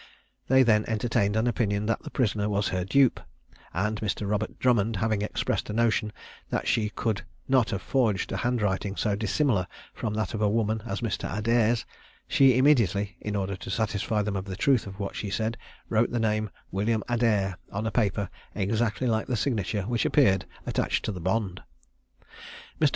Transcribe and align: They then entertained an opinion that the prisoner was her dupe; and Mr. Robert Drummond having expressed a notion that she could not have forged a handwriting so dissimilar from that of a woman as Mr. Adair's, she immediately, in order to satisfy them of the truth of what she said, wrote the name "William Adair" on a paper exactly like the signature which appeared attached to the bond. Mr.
They 0.47 0.63
then 0.63 0.83
entertained 0.87 1.35
an 1.35 1.45
opinion 1.45 1.85
that 1.85 2.01
the 2.01 2.09
prisoner 2.09 2.49
was 2.49 2.69
her 2.69 2.83
dupe; 2.83 3.19
and 3.71 4.01
Mr. 4.01 4.27
Robert 4.27 4.57
Drummond 4.57 4.95
having 4.95 5.21
expressed 5.21 5.69
a 5.69 5.73
notion 5.73 6.11
that 6.49 6.67
she 6.67 6.89
could 6.89 7.21
not 7.47 7.69
have 7.69 7.83
forged 7.83 8.31
a 8.31 8.37
handwriting 8.37 8.95
so 8.95 9.15
dissimilar 9.15 9.67
from 9.93 10.15
that 10.15 10.33
of 10.33 10.41
a 10.41 10.49
woman 10.49 10.81
as 10.87 11.01
Mr. 11.01 11.31
Adair's, 11.31 11.85
she 12.27 12.57
immediately, 12.57 13.15
in 13.21 13.35
order 13.35 13.55
to 13.57 13.69
satisfy 13.69 14.23
them 14.23 14.35
of 14.35 14.45
the 14.45 14.55
truth 14.55 14.87
of 14.87 14.99
what 14.99 15.15
she 15.15 15.29
said, 15.29 15.55
wrote 15.87 16.09
the 16.09 16.19
name 16.19 16.49
"William 16.71 17.03
Adair" 17.07 17.59
on 17.71 17.85
a 17.85 17.91
paper 17.91 18.27
exactly 18.55 19.05
like 19.05 19.27
the 19.27 19.37
signature 19.37 19.83
which 19.83 20.03
appeared 20.07 20.45
attached 20.65 21.05
to 21.05 21.11
the 21.11 21.21
bond. 21.21 21.61
Mr. 22.79 22.89